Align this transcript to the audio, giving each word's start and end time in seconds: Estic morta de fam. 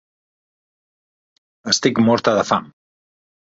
Estic 1.75 2.03
morta 2.09 2.37
de 2.41 2.49
fam. 2.51 2.69